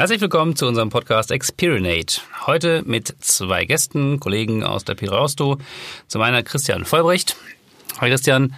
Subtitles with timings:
[0.00, 2.22] Herzlich willkommen zu unserem Podcast Experinate.
[2.46, 5.58] Heute mit zwei Gästen, Kollegen aus der Pirausto.
[6.08, 7.36] Zum einen Christian Vollbrecht.
[8.00, 8.54] Hi Christian.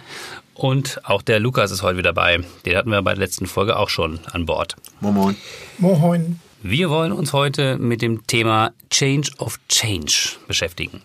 [0.53, 2.39] Und auch der Lukas ist heute wieder dabei.
[2.65, 4.77] Den hatten wir bei der letzten Folge auch schon an Bord.
[5.01, 5.35] Moin Moin.
[5.79, 6.39] Moin.
[6.61, 11.01] Wir wollen uns heute mit dem Thema Change of Change beschäftigen.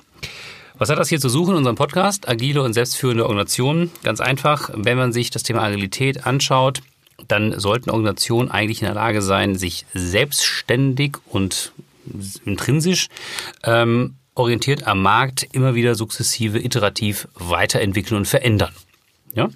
[0.79, 2.29] Was hat das hier zu suchen in unserem Podcast?
[2.29, 3.91] Agile und selbstführende Organisationen.
[4.05, 6.81] Ganz einfach, wenn man sich das Thema Agilität anschaut,
[7.27, 11.73] dann sollten Organisationen eigentlich in der Lage sein, sich selbstständig und
[12.45, 13.09] intrinsisch
[13.65, 18.73] ähm, orientiert am Markt immer wieder sukzessive, iterativ weiterentwickeln und verändern.
[19.35, 19.49] Ja?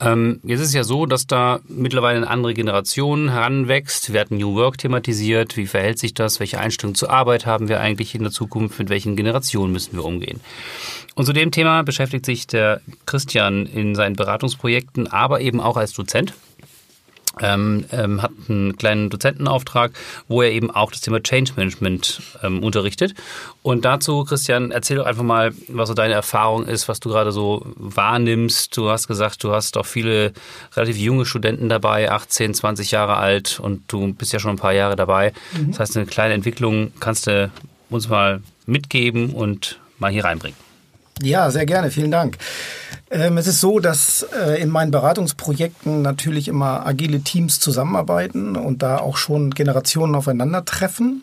[0.00, 4.12] Ähm, jetzt ist es ja so, dass da mittlerweile eine andere Generation heranwächst.
[4.12, 5.56] Wir hatten New Work thematisiert.
[5.56, 6.40] Wie verhält sich das?
[6.40, 8.78] Welche Einstellung zur Arbeit haben wir eigentlich in der Zukunft?
[8.78, 10.40] Mit welchen Generationen müssen wir umgehen?
[11.14, 15.92] Und zu dem Thema beschäftigt sich der Christian in seinen Beratungsprojekten, aber eben auch als
[15.92, 16.34] Dozent
[17.40, 19.92] ähm, ähm, hat einen kleinen Dozentenauftrag,
[20.28, 23.14] wo er eben auch das Thema Change Management ähm, unterrichtet.
[23.62, 27.32] Und dazu, Christian, erzähl doch einfach mal, was so deine Erfahrung ist, was du gerade
[27.32, 28.76] so wahrnimmst.
[28.76, 30.32] Du hast gesagt, du hast auch viele
[30.74, 34.72] relativ junge Studenten dabei, 18, 20 Jahre alt und du bist ja schon ein paar
[34.72, 35.32] Jahre dabei.
[35.52, 35.72] Mhm.
[35.72, 37.50] Das heißt, eine kleine Entwicklung kannst du
[37.90, 40.56] uns mal mitgeben und mal hier reinbringen.
[41.22, 41.90] Ja, sehr gerne.
[41.90, 42.36] Vielen Dank.
[43.10, 48.82] Ähm, es ist so, dass äh, in meinen Beratungsprojekten natürlich immer agile Teams zusammenarbeiten und
[48.82, 51.22] da auch schon Generationen aufeinandertreffen.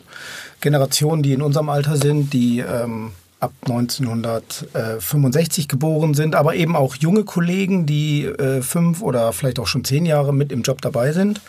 [0.60, 6.96] Generationen, die in unserem Alter sind, die ähm, ab 1965 geboren sind, aber eben auch
[6.96, 11.12] junge Kollegen, die äh, fünf oder vielleicht auch schon zehn Jahre mit im Job dabei
[11.12, 11.42] sind.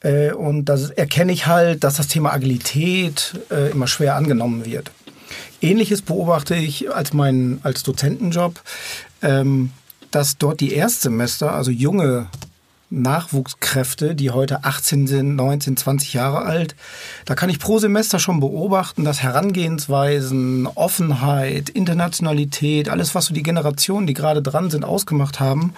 [0.00, 3.34] Äh, und da erkenne ich halt, dass das Thema Agilität
[3.72, 4.90] immer schwer angenommen wird.
[5.60, 8.60] Ähnliches beobachte ich als meinen als Dozentenjob,
[9.24, 9.70] ähm,
[10.10, 12.28] dass dort die Erstsemester, also junge
[12.90, 16.76] Nachwuchskräfte, die heute 18 sind, 19, 20 Jahre alt,
[17.24, 23.42] da kann ich pro Semester schon beobachten, dass Herangehensweisen, Offenheit, Internationalität, alles, was so die
[23.42, 25.74] Generationen, die gerade dran sind, ausgemacht haben,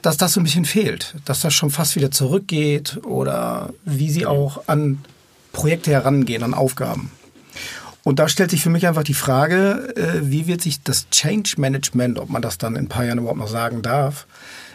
[0.00, 4.26] dass das so ein bisschen fehlt, dass das schon fast wieder zurückgeht oder wie sie
[4.26, 5.04] auch an
[5.52, 7.12] Projekte herangehen, an Aufgaben.
[8.04, 11.54] Und da stellt sich für mich einfach die Frage, äh, wie wird sich das Change
[11.58, 14.26] Management, ob man das dann in ein paar Jahren überhaupt noch sagen darf,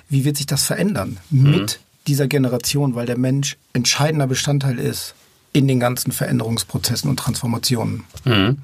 [0.10, 1.52] wie wird sich das verändern mhm.
[1.52, 5.14] mit dieser Generation, weil der Mensch entscheidender Bestandteil ist
[5.52, 8.06] in den ganzen Veränderungsprozessen und Transformationen.
[8.24, 8.60] Mhm.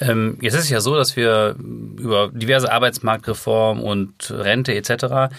[0.00, 1.54] Ähm, jetzt ist es ja so, dass wir
[1.98, 5.30] über diverse Arbeitsmarktreformen und Rente etc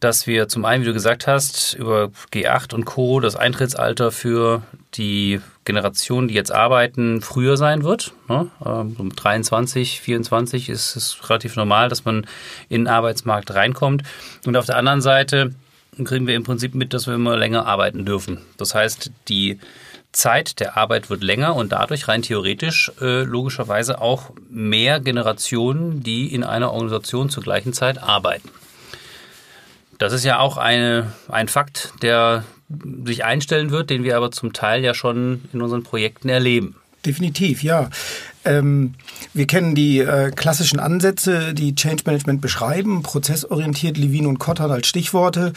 [0.00, 3.20] dass wir zum einen, wie du gesagt hast, über G8 und Co.
[3.20, 4.62] das Eintrittsalter für
[4.94, 8.12] die Generation, die jetzt arbeiten, früher sein wird.
[8.28, 8.48] Ne?
[8.60, 12.26] Um 23, 24 ist es relativ normal, dass man
[12.68, 14.02] in den Arbeitsmarkt reinkommt.
[14.44, 15.54] Und auf der anderen Seite
[16.04, 18.38] kriegen wir im Prinzip mit, dass wir immer länger arbeiten dürfen.
[18.56, 19.58] Das heißt, die
[20.12, 26.34] Zeit der Arbeit wird länger und dadurch rein theoretisch äh, logischerweise auch mehr Generationen, die
[26.34, 28.48] in einer Organisation zur gleichen Zeit arbeiten.
[29.98, 32.44] Das ist ja auch eine, ein Fakt, der
[33.04, 36.76] sich einstellen wird, den wir aber zum Teil ja schon in unseren Projekten erleben.
[37.04, 37.88] Definitiv, ja.
[38.44, 38.94] Ähm,
[39.32, 44.86] wir kennen die äh, klassischen Ansätze, die Change Management beschreiben, prozessorientiert, Levine und Cotard als
[44.86, 45.52] Stichworte.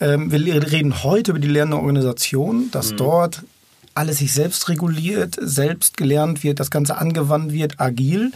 [0.00, 2.96] Ähm, wir reden heute über die lernende Organisation, dass mhm.
[2.96, 3.42] dort
[3.94, 8.32] alles sich selbst reguliert, selbst gelernt wird, das Ganze angewandt wird, agil.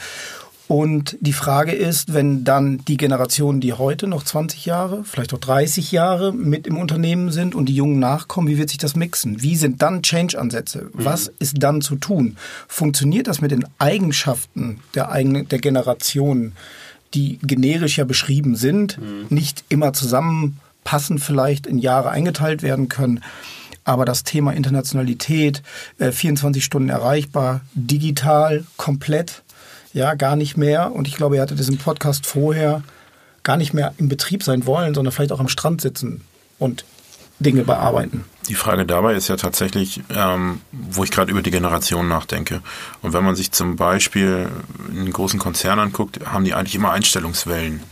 [0.69, 5.39] Und die Frage ist, wenn dann die Generationen, die heute noch 20 Jahre, vielleicht auch
[5.39, 9.41] 30 Jahre mit im Unternehmen sind und die Jungen nachkommen, wie wird sich das mixen?
[9.41, 10.91] Wie sind dann Change-Ansätze?
[10.93, 11.05] Mhm.
[11.05, 12.37] Was ist dann zu tun?
[12.69, 16.53] Funktioniert das mit den Eigenschaften der eigenen, der Generation,
[17.15, 19.25] die generisch ja beschrieben sind, mhm.
[19.31, 23.25] nicht immer zusammenpassen, vielleicht in Jahre eingeteilt werden können?
[23.85, 25.63] Aber das Thema Internationalität,
[25.99, 29.43] 24 äh, Stunden erreichbar, digital, komplett,
[29.93, 30.93] ja, gar nicht mehr.
[30.93, 32.83] Und ich glaube, er hatte im Podcast vorher
[33.43, 36.23] gar nicht mehr im Betrieb sein wollen, sondern vielleicht auch am Strand sitzen
[36.59, 36.85] und
[37.41, 38.25] Dinge bearbeiten.
[38.49, 42.63] Die Frage dabei ist ja tatsächlich, ähm, wo ich gerade über die Generation nachdenke.
[43.03, 44.49] Und wenn man sich zum Beispiel
[44.91, 47.83] einen großen Konzern anguckt, haben die eigentlich immer Einstellungswellen.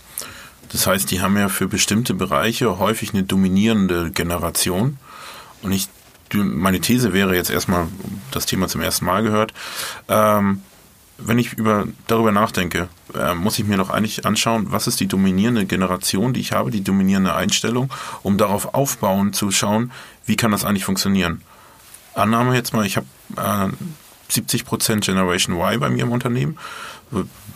[0.71, 4.99] Das heißt, die haben ja für bestimmte Bereiche häufig eine dominierende Generation.
[5.63, 5.89] Und ich,
[6.33, 7.87] meine These wäre jetzt erstmal,
[8.33, 9.53] das Thema zum ersten Mal gehört,
[10.09, 10.63] ähm,
[11.19, 15.07] wenn ich über, darüber nachdenke, äh, muss ich mir doch eigentlich anschauen, was ist die
[15.07, 17.91] dominierende Generation, die ich habe, die dominierende Einstellung,
[18.23, 19.93] um darauf aufbauen zu schauen,
[20.27, 21.43] wie kann das eigentlich funktionieren.
[22.15, 26.59] Annahme jetzt mal, ich habe äh, 70% Generation Y bei mir im Unternehmen.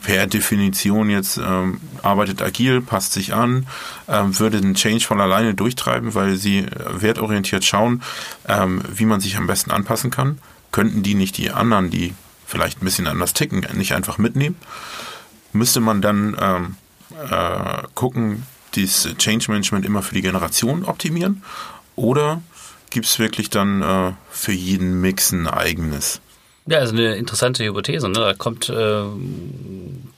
[0.02, 3.66] per Definition jetzt ähm, arbeitet agil, passt sich an,
[4.08, 8.02] ähm, würde den Change von alleine durchtreiben, weil sie wertorientiert schauen,
[8.48, 10.38] ähm, wie man sich am besten anpassen kann.
[10.72, 12.14] Könnten die nicht die anderen, die
[12.50, 14.56] vielleicht ein bisschen anders ticken, nicht einfach mitnehmen?
[15.52, 16.76] Müsste man dann ähm,
[17.30, 18.44] äh, gucken,
[18.74, 21.42] dieses Change Management immer für die Generation optimieren?
[21.96, 22.42] Oder
[22.90, 26.20] gibt es wirklich dann äh, für jeden Mix ein eigenes?
[26.66, 28.08] Ja, also eine interessante Hypothese.
[28.08, 28.14] Ne?
[28.14, 29.02] Da kommt, äh,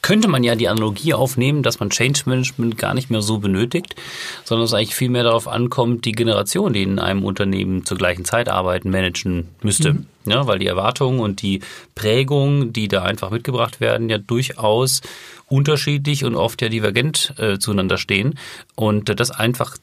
[0.03, 3.95] könnte man ja die Analogie aufnehmen, dass man Change Management gar nicht mehr so benötigt,
[4.45, 8.25] sondern es eigentlich viel mehr darauf ankommt, die Generation, die in einem Unternehmen zur gleichen
[8.25, 9.95] Zeit arbeiten, managen müsste.
[9.95, 10.07] Mhm.
[10.25, 11.61] Ja, weil die Erwartungen und die
[11.95, 15.01] Prägungen, die da einfach mitgebracht werden, ja durchaus
[15.49, 18.39] unterschiedlich und oft ja divergent äh, zueinander stehen
[18.75, 19.77] und äh, das einfach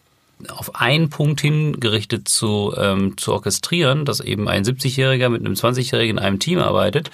[0.47, 6.18] auf einen Punkt hingerichtet zu, ähm, zu orchestrieren, dass eben ein 70-Jähriger mit einem 20-Jährigen
[6.18, 7.12] in einem Team arbeitet,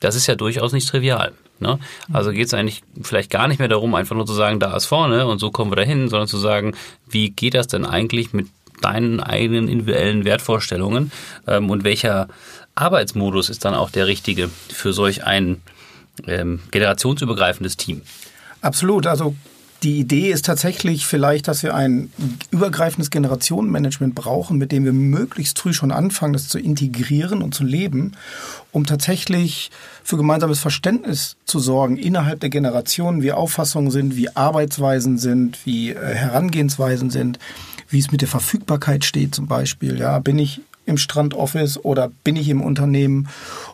[0.00, 1.32] das ist ja durchaus nicht trivial.
[1.58, 1.78] Ne?
[2.12, 4.84] Also geht es eigentlich vielleicht gar nicht mehr darum, einfach nur zu sagen, da ist
[4.84, 6.74] vorne und so kommen wir dahin, sondern zu sagen,
[7.08, 8.48] wie geht das denn eigentlich mit
[8.82, 11.10] deinen eigenen individuellen Wertvorstellungen
[11.46, 12.28] ähm, und welcher
[12.76, 15.60] Arbeitsmodus ist dann auch der richtige für solch ein
[16.26, 18.02] ähm, generationsübergreifendes Team?
[18.60, 19.06] Absolut.
[19.06, 19.34] Also
[19.82, 22.10] die Idee ist tatsächlich vielleicht, dass wir ein
[22.50, 27.62] übergreifendes Generationenmanagement brauchen, mit dem wir möglichst früh schon anfangen, das zu integrieren und zu
[27.62, 28.12] leben,
[28.72, 29.70] um tatsächlich
[30.02, 35.90] für gemeinsames Verständnis zu sorgen innerhalb der Generationen, wie Auffassungen sind, wie Arbeitsweisen sind, wie
[35.90, 37.38] äh, Herangehensweisen sind,
[37.88, 39.98] wie es mit der Verfügbarkeit steht zum Beispiel.
[39.98, 43.28] Ja, bin ich im Strandoffice oder bin ich im Unternehmen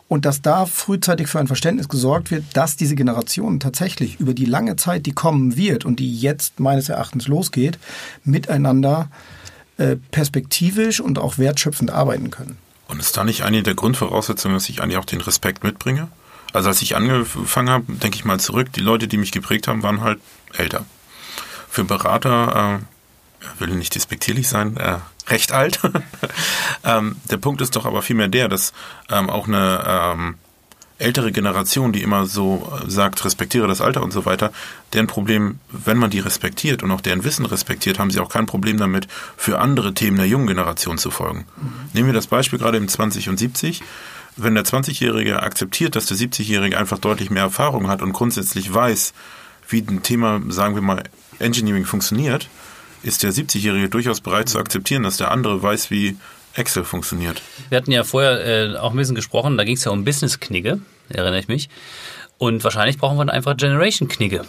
[0.07, 4.45] und dass da frühzeitig für ein Verständnis gesorgt wird, dass diese Generation tatsächlich über die
[4.45, 7.79] lange Zeit, die kommen wird und die jetzt meines Erachtens losgeht,
[8.25, 9.09] miteinander
[9.77, 12.57] äh, perspektivisch und auch wertschöpfend arbeiten können.
[12.87, 16.09] Und ist da nicht eine der Grundvoraussetzungen, dass ich eigentlich auch den Respekt mitbringe?
[16.51, 19.81] Also als ich angefangen habe, denke ich mal zurück, die Leute, die mich geprägt haben,
[19.81, 20.19] waren halt
[20.55, 20.85] älter.
[21.69, 22.85] Für Berater, äh,
[23.59, 24.97] will nicht despektierlich sein, äh,
[25.27, 25.79] recht alt.
[26.83, 28.73] ähm, der Punkt ist doch aber vielmehr der, dass
[29.09, 30.35] ähm, auch eine ähm,
[30.99, 34.51] ältere Generation, die immer so sagt, respektiere das Alter und so weiter,
[34.93, 38.45] deren Problem, wenn man die respektiert und auch deren Wissen respektiert, haben sie auch kein
[38.45, 41.45] Problem damit, für andere Themen der jungen Generation zu folgen.
[41.57, 41.71] Mhm.
[41.93, 43.81] Nehmen wir das Beispiel gerade im 20 und 70.
[44.35, 49.13] Wenn der 20-Jährige akzeptiert, dass der 70-Jährige einfach deutlich mehr Erfahrung hat und grundsätzlich weiß,
[49.69, 51.03] wie ein Thema, sagen wir mal,
[51.39, 52.49] Engineering funktioniert,
[53.03, 56.17] ist der 70-Jährige durchaus bereit zu akzeptieren, dass der andere weiß, wie
[56.55, 57.41] Excel funktioniert.
[57.69, 60.79] Wir hatten ja vorher äh, auch ein bisschen gesprochen, da ging es ja um Business-Knigge,
[61.09, 61.69] erinnere ich mich.
[62.37, 64.45] Und wahrscheinlich brauchen wir dann einfach Generation-Knigge.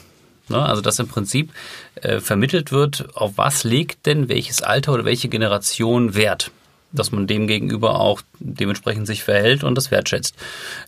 [0.48, 0.62] Ne?
[0.62, 1.52] Also dass im Prinzip
[1.96, 6.50] äh, vermittelt wird, auf was legt denn welches Alter oder welche Generation Wert
[6.94, 10.34] dass man dem gegenüber auch dementsprechend sich verhält und das wertschätzt.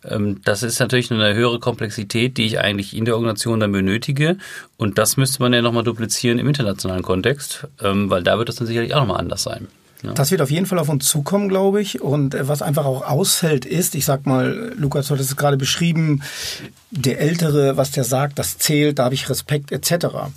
[0.05, 4.38] Ähm, das ist natürlich eine höhere Komplexität, die ich eigentlich in der Organisation dann benötige.
[4.76, 8.56] Und das müsste man ja nochmal duplizieren im internationalen Kontext, ähm, weil da wird das
[8.56, 9.69] dann sicherlich auch nochmal anders sein.
[10.03, 10.12] Ja.
[10.12, 12.00] Das wird auf jeden Fall auf uns zukommen, glaube ich.
[12.00, 16.23] Und äh, was einfach auch ausfällt, ist, ich sag mal, Lukas hat es gerade beschrieben,
[16.91, 20.31] der Ältere, was der sagt, das zählt, da habe ich Respekt etc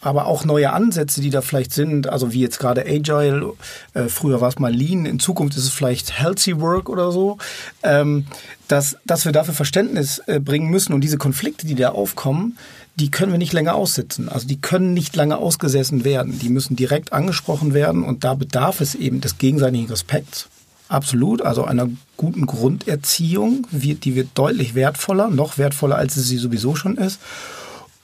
[0.00, 3.54] aber auch neue Ansätze, die da vielleicht sind, also wie jetzt gerade Agile,
[3.94, 7.38] äh, früher war es mal Lean, in Zukunft ist es vielleicht Healthy Work oder so,
[7.82, 8.26] ähm,
[8.68, 12.56] dass, dass wir dafür Verständnis äh, bringen müssen und diese Konflikte, die da aufkommen,
[12.98, 14.28] die können wir nicht länger aussitzen.
[14.28, 16.38] Also die können nicht lange ausgesessen werden.
[16.40, 20.48] Die müssen direkt angesprochen werden und da bedarf es eben des gegenseitigen Respekts.
[20.88, 26.96] Absolut, also einer guten Grunderziehung, die wird deutlich wertvoller, noch wertvoller, als sie sowieso schon
[26.96, 27.20] ist.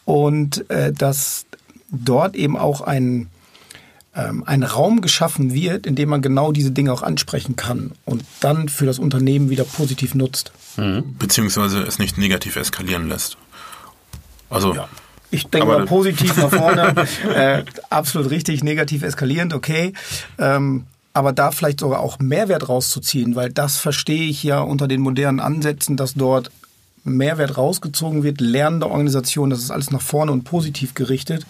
[0.04, 1.46] Und äh, dass
[1.94, 3.28] dort eben auch ein,
[4.14, 8.24] ähm, ein Raum geschaffen wird, in dem man genau diese Dinge auch ansprechen kann und
[8.40, 10.52] dann für das Unternehmen wieder positiv nutzt.
[10.76, 11.16] Mhm.
[11.18, 13.36] Beziehungsweise es nicht negativ eskalieren lässt.
[14.50, 14.88] Also ja.
[15.30, 16.94] Ich denke mal positiv nach vorne.
[17.34, 19.92] äh, absolut richtig, negativ eskalierend, okay.
[20.38, 25.00] Ähm, aber da vielleicht sogar auch Mehrwert rauszuziehen, weil das verstehe ich ja unter den
[25.00, 26.50] modernen Ansätzen, dass dort
[27.04, 31.46] Mehrwert rausgezogen wird, lernende Organisation, das ist alles nach vorne und positiv gerichtet.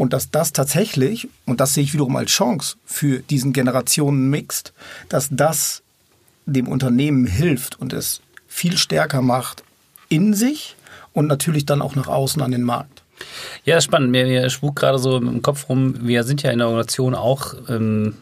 [0.00, 4.72] Und dass das tatsächlich, und das sehe ich wiederum als Chance für diesen Generationen-Mixed,
[5.10, 5.82] dass das
[6.46, 9.62] dem Unternehmen hilft und es viel stärker macht
[10.08, 10.74] in sich
[11.12, 13.02] und natürlich dann auch nach außen an den Markt.
[13.64, 14.10] Ja, spannend.
[14.10, 17.54] Mir, mir spukt gerade so im Kopf rum, wir sind ja in der Organisation auch
[17.68, 18.14] ähm,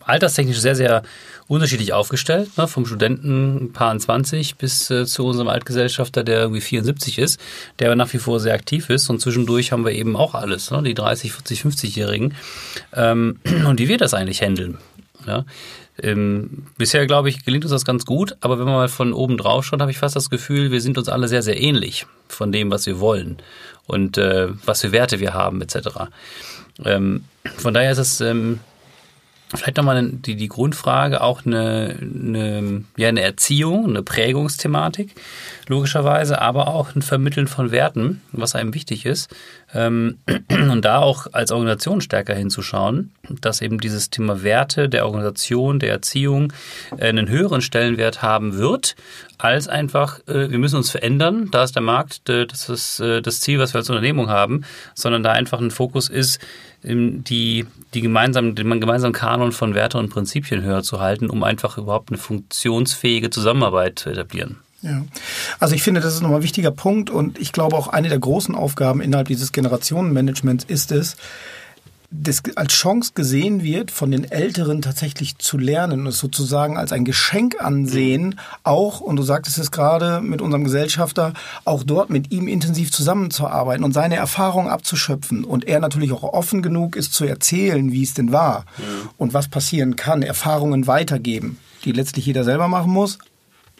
[0.00, 1.02] alterstechnisch sehr, sehr
[1.46, 2.56] unterschiedlich aufgestellt.
[2.56, 2.66] Ne?
[2.68, 7.40] Vom Studenten Paar 20 bis äh, zu unserem Altgesellschafter, der irgendwie 74 ist,
[7.78, 9.10] der nach wie vor sehr aktiv ist.
[9.10, 10.82] Und zwischendurch haben wir eben auch alles, ne?
[10.82, 12.34] die 30, 40, 50-Jährigen.
[12.94, 14.78] Ähm, und wie wir das eigentlich handeln.
[15.26, 15.44] Ja?
[16.02, 19.36] Ähm, bisher, glaube ich, gelingt uns das ganz gut, aber wenn man mal von oben
[19.36, 22.52] drauf schaut, habe ich fast das Gefühl, wir sind uns alle sehr, sehr ähnlich von
[22.52, 23.38] dem, was wir wollen
[23.86, 25.88] und äh, was für Werte wir haben, etc.
[26.84, 27.24] Ähm,
[27.56, 28.60] von daher ist es ähm,
[29.54, 35.14] vielleicht nochmal die, die Grundfrage auch eine, eine, ja, eine Erziehung, eine Prägungsthematik,
[35.66, 39.34] logischerweise, aber auch ein Vermitteln von Werten, was einem wichtig ist.
[39.74, 40.18] Ähm,
[40.70, 45.90] und da auch als Organisation stärker hinzuschauen, dass eben dieses Thema Werte der Organisation, der
[45.90, 46.52] Erziehung
[46.96, 48.96] äh, einen höheren Stellenwert haben wird,
[49.38, 53.40] als einfach, äh, wir müssen uns verändern, da ist der Markt, das ist äh, das
[53.40, 56.40] Ziel, was wir als Unternehmung haben, sondern da einfach ein Fokus ist,
[56.84, 61.76] die, die gemeinsamen, den gemeinsamen Kanon von Werte und Prinzipien höher zu halten, um einfach
[61.76, 64.58] überhaupt eine funktionsfähige Zusammenarbeit zu etablieren.
[64.82, 65.04] Ja,
[65.58, 68.20] also ich finde, das ist nochmal ein wichtiger Punkt und ich glaube auch eine der
[68.20, 71.16] großen Aufgaben innerhalb dieses Generationenmanagements ist es,
[72.10, 76.90] das als Chance gesehen wird, von den Älteren tatsächlich zu lernen und es sozusagen als
[76.90, 81.34] ein Geschenk ansehen, auch, und du sagtest es gerade mit unserem Gesellschafter,
[81.66, 85.44] auch dort mit ihm intensiv zusammenzuarbeiten und seine Erfahrungen abzuschöpfen.
[85.44, 88.84] Und er natürlich auch offen genug ist zu erzählen, wie es denn war ja.
[89.18, 93.18] und was passieren kann, Erfahrungen weitergeben, die letztlich jeder selber machen muss,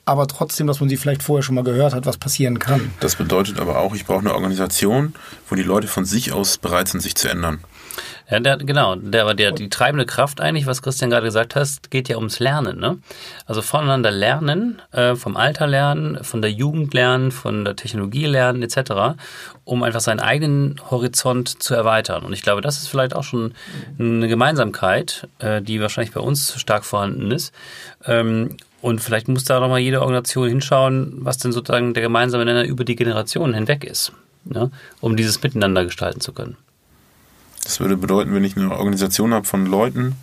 [0.05, 2.91] aber trotzdem, dass man sie vielleicht vorher schon mal gehört hat, was passieren kann.
[3.01, 5.15] Das bedeutet aber auch, ich brauche eine Organisation,
[5.49, 7.61] wo die Leute von sich aus bereit sind, sich zu ändern.
[8.31, 8.95] Ja, der, genau.
[8.97, 12.79] Der, der, die treibende Kraft eigentlich, was Christian gerade gesagt hast, geht ja ums Lernen.
[12.79, 12.99] Ne?
[13.47, 18.63] Also voneinander lernen, äh, vom Alter lernen, von der Jugend lernen, von der Technologie lernen
[18.63, 19.17] etc.,
[19.65, 22.25] um einfach seinen eigenen Horizont zu erweitern.
[22.25, 23.55] Und ich glaube, das ist vielleicht auch schon
[23.99, 27.55] eine Gemeinsamkeit, äh, die wahrscheinlich bei uns stark vorhanden ist.
[28.05, 32.65] Ähm, und vielleicht muss da nochmal jede Organisation hinschauen, was denn sozusagen der gemeinsame Nenner
[32.65, 34.13] über die Generationen hinweg ist,
[34.45, 34.71] ne?
[35.01, 36.57] um dieses Miteinander gestalten zu können.
[37.69, 40.17] Das würde bedeuten, wenn ich eine Organisation habe von Leuten,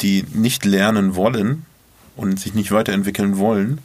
[0.00, 1.66] die nicht lernen wollen
[2.14, 3.80] und sich nicht weiterentwickeln wollen,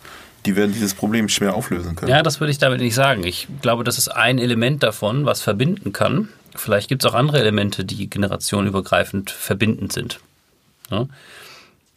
[0.46, 2.12] die werden dieses Problem schwer auflösen können.
[2.12, 3.24] Ja, das würde ich damit nicht sagen.
[3.24, 6.30] Ich glaube, das ist ein Element davon, was verbinden kann.
[6.56, 10.20] Vielleicht gibt es auch andere Elemente, die generationenübergreifend verbindend sind.
[10.92, 11.08] Ja?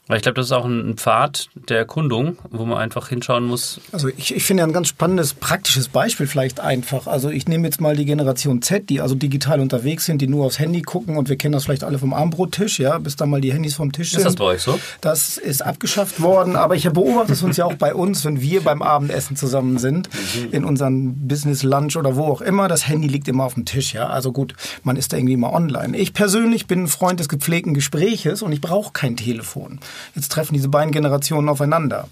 [0.09, 3.81] Weil ich glaube, das ist auch ein Pfad der Erkundung, wo man einfach hinschauen muss.
[3.91, 7.09] Also ich, ich finde ja ein ganz spannendes, praktisches Beispiel vielleicht einfach.
[7.09, 10.47] Also ich nehme jetzt mal die Generation Z, die also digital unterwegs sind, die nur
[10.47, 13.41] aufs Handy gucken und wir kennen das vielleicht alle vom Armbrottisch, ja, bis dann mal
[13.41, 14.21] die Handys vom Tisch sind.
[14.21, 14.79] Ist das bei euch so?
[15.01, 18.63] Das ist abgeschafft worden, aber ich beobachte es uns ja auch bei uns, wenn wir
[18.63, 20.53] beim Abendessen zusammen sind, mhm.
[20.53, 23.93] in unserem Business Lunch oder wo auch immer, das Handy liegt immer auf dem Tisch,
[23.95, 24.07] ja.
[24.07, 25.97] Also gut, man ist da irgendwie immer online.
[25.99, 29.81] Ich persönlich bin ein Freund des gepflegten Gespräches und ich brauche kein Telefon.
[30.15, 32.09] Jetzt treffen diese beiden Generationen aufeinander.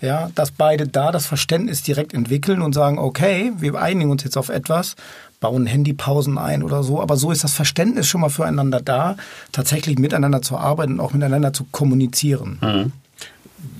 [0.00, 4.36] Ja, dass beide da das Verständnis direkt entwickeln und sagen, okay, wir einigen uns jetzt
[4.36, 4.96] auf etwas,
[5.40, 9.16] bauen Handypausen ein oder so, aber so ist das Verständnis schon mal füreinander da,
[9.52, 12.58] tatsächlich miteinander zu arbeiten und auch miteinander zu kommunizieren.
[12.60, 12.92] Mhm.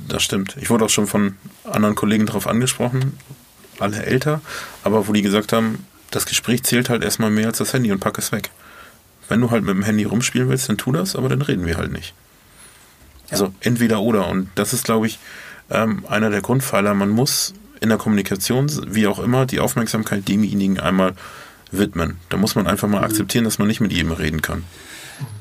[0.09, 0.57] Das stimmt.
[0.61, 3.19] Ich wurde auch schon von anderen Kollegen darauf angesprochen,
[3.79, 4.41] alle älter,
[4.83, 8.01] aber wo die gesagt haben, das Gespräch zählt halt erstmal mehr als das Handy und
[8.01, 8.51] pack es weg.
[9.29, 11.77] Wenn du halt mit dem Handy rumspielen willst, dann tu das, aber dann reden wir
[11.77, 12.15] halt nicht.
[13.31, 14.29] Also entweder oder.
[14.29, 15.19] Und das ist, glaube ich,
[15.71, 16.95] ähm, einer der Grundpfeiler.
[16.95, 21.15] Man muss in der Kommunikation, wie auch immer, die Aufmerksamkeit demjenigen einmal
[21.71, 22.19] widmen.
[22.29, 23.05] Da muss man einfach mal mhm.
[23.05, 24.65] akzeptieren, dass man nicht mit jedem reden kann.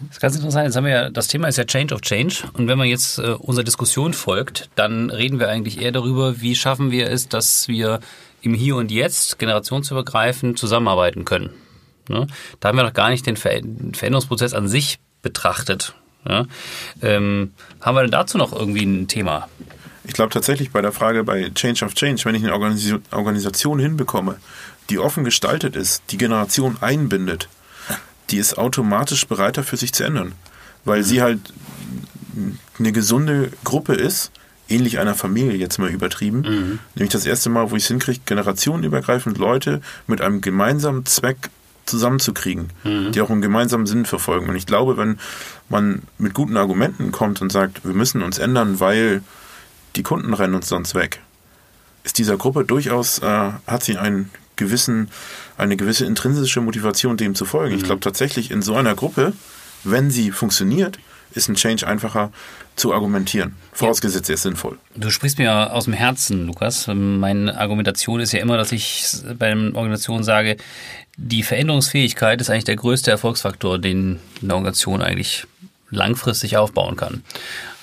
[0.07, 0.65] Das ist ganz interessant.
[0.65, 2.43] Jetzt haben wir ja, das Thema ist ja Change of Change.
[2.53, 6.55] Und wenn man jetzt äh, unserer Diskussion folgt, dann reden wir eigentlich eher darüber, wie
[6.55, 7.99] schaffen wir es, dass wir
[8.41, 11.51] im Hier und Jetzt generationsübergreifend zusammenarbeiten können.
[12.09, 12.27] Ne?
[12.59, 15.95] Da haben wir noch gar nicht den Veränderungsprozess an sich betrachtet.
[16.27, 16.45] Ja?
[17.01, 17.51] Ähm,
[17.81, 19.47] haben wir denn dazu noch irgendwie ein Thema?
[20.05, 22.53] Ich glaube tatsächlich bei der Frage bei Change of Change, wenn ich eine
[23.11, 24.37] Organisation hinbekomme,
[24.89, 27.47] die offen gestaltet ist, die Generation einbindet,
[28.29, 30.33] die ist automatisch bereit dafür, sich zu ändern.
[30.83, 31.03] Weil mhm.
[31.03, 31.39] sie halt
[32.79, 34.31] eine gesunde Gruppe ist,
[34.67, 36.41] ähnlich einer Familie jetzt mal übertrieben.
[36.41, 36.79] Mhm.
[36.95, 41.49] Nämlich das erste Mal, wo ich es hinkriege, generationenübergreifend Leute mit einem gemeinsamen Zweck
[41.85, 43.11] zusammenzukriegen, mhm.
[43.11, 44.49] die auch einen gemeinsamen Sinn verfolgen.
[44.49, 45.19] Und ich glaube, wenn
[45.69, 49.21] man mit guten Argumenten kommt und sagt, wir müssen uns ändern, weil
[49.95, 51.21] die Kunden rennen uns sonst weg,
[52.03, 55.09] ist dieser Gruppe durchaus, äh, hat sie einen gewissen,
[55.57, 57.73] eine gewisse intrinsische Motivation, dem zu folgen.
[57.73, 57.79] Mhm.
[57.79, 59.33] Ich glaube tatsächlich in so einer Gruppe,
[59.83, 60.99] wenn sie funktioniert,
[61.33, 62.31] ist ein Change einfacher
[62.75, 63.55] zu argumentieren.
[63.71, 64.77] Vorausgesetzt, er ist sinnvoll.
[64.95, 66.87] Du sprichst mir aus dem Herzen, Lukas.
[66.87, 69.05] Meine Argumentation ist ja immer, dass ich
[69.37, 70.57] bei einer Organisation sage,
[71.17, 75.45] die Veränderungsfähigkeit ist eigentlich der größte Erfolgsfaktor, den eine Organisation eigentlich
[75.91, 77.23] langfristig aufbauen kann.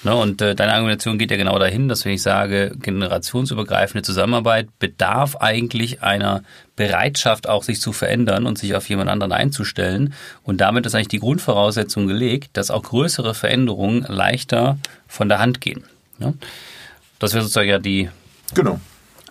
[0.03, 4.69] Ne, und äh, deine Argumentation geht ja genau dahin, dass wenn ich sage, generationsübergreifende Zusammenarbeit
[4.79, 6.43] bedarf eigentlich einer
[6.81, 10.15] Bereitschaft auch sich zu verändern und sich auf jemand anderen einzustellen.
[10.45, 15.61] Und damit ist eigentlich die Grundvoraussetzung gelegt, dass auch größere Veränderungen leichter von der Hand
[15.61, 15.85] gehen.
[16.21, 16.33] Ja?
[17.19, 18.09] Das wäre sozusagen ja die.
[18.55, 18.81] Genau.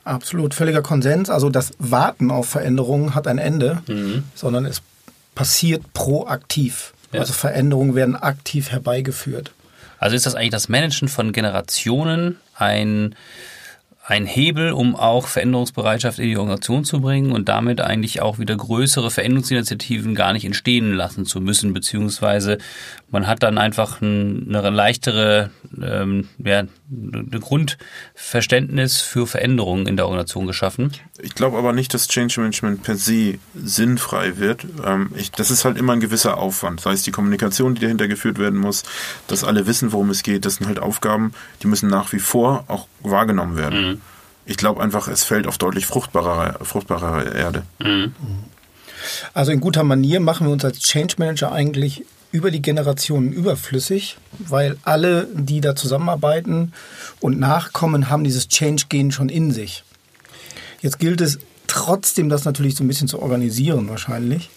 [0.03, 1.32] Absolut, völliger Konsens.
[1.32, 4.25] Also das Warten auf Veränderungen hat ein Ende, mhm.
[4.36, 4.84] sondern es
[5.34, 6.94] passiert proaktiv.
[7.12, 7.22] Ja.
[7.22, 9.53] Also Veränderungen werden aktiv herbeigeführt.
[9.98, 13.15] Also ist das eigentlich das Managen von Generationen ein
[14.09, 18.55] ein Hebel, um auch Veränderungsbereitschaft in die Organisation zu bringen und damit eigentlich auch wieder
[18.55, 22.57] größere Veränderungsinitiativen gar nicht entstehen lassen zu müssen, beziehungsweise
[23.11, 30.07] man hat dann einfach ein, eine leichtere, ähm, ja, ein Grundverständnis für Veränderungen in der
[30.07, 30.91] Organisation geschaffen.
[31.21, 34.65] Ich glaube aber nicht, dass Change Management per se sinnfrei wird.
[34.83, 36.79] Ähm, ich, das ist halt immer ein gewisser Aufwand.
[36.79, 38.83] Das heißt, die Kommunikation, die dahinter geführt werden muss,
[39.27, 42.63] dass alle wissen, worum es geht, das sind halt Aufgaben, die müssen nach wie vor
[42.67, 43.81] auch wahrgenommen werden.
[43.81, 43.99] Mhm.
[44.50, 47.62] Ich glaube einfach, es fällt auf deutlich fruchtbarere, fruchtbarere Erde.
[47.77, 48.13] Mhm.
[49.36, 54.18] Also in guter Manier machen wir uns als Change Manager eigentlich über die Generationen überflüssig,
[54.39, 56.74] weil alle, die da zusammenarbeiten
[57.20, 59.84] und nachkommen, haben dieses Change-Gen schon in sich.
[60.82, 61.38] Jetzt gilt es
[61.68, 64.50] trotzdem, das natürlich so ein bisschen zu organisieren wahrscheinlich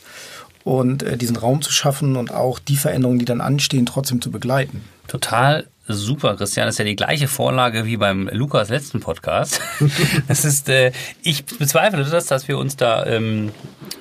[0.65, 4.31] und äh, diesen Raum zu schaffen und auch die Veränderungen, die dann anstehen, trotzdem zu
[4.31, 4.83] begleiten.
[5.07, 6.67] Total super, Christian.
[6.67, 9.61] Das ist ja die gleiche Vorlage wie beim Lukas letzten Podcast.
[10.29, 13.53] das ist, äh, ich bezweifle das, dass wir uns da ähm,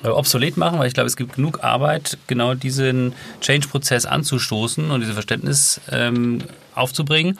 [0.04, 5.14] obsolet machen, weil ich glaube, es gibt genug Arbeit, genau diesen Change-Prozess anzustoßen und dieses
[5.14, 6.38] Verständnis ähm,
[6.74, 7.38] aufzubringen.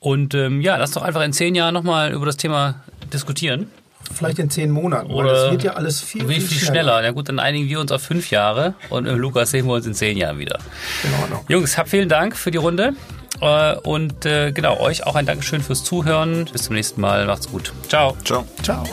[0.00, 2.76] Und ähm, ja, lass doch einfach in zehn Jahren nochmal über das Thema
[3.12, 3.70] diskutieren.
[4.12, 6.82] Vielleicht in zehn Monaten, Oder weil das wird ja alles viel, viel, viel schneller.
[6.82, 7.04] schneller.
[7.04, 9.86] Ja gut, dann einigen wir uns auf fünf Jahre und im Lukas sehen wir uns
[9.86, 10.58] in zehn Jahren wieder.
[11.02, 11.44] Genau.
[11.48, 12.92] Jungs, habt vielen Dank für die Runde.
[13.40, 16.46] Äh, und äh, genau, euch auch ein Dankeschön fürs Zuhören.
[16.52, 17.26] Bis zum nächsten Mal.
[17.26, 17.72] Macht's gut.
[17.88, 18.16] Ciao.
[18.24, 18.44] Ciao.
[18.62, 18.84] Ciao.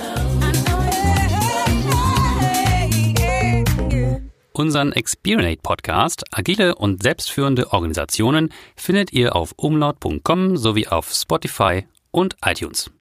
[4.54, 12.36] Unseren Experinate Podcast Agile und selbstführende Organisationen findet ihr auf umlaut.com sowie auf Spotify und
[12.46, 12.90] iTunes.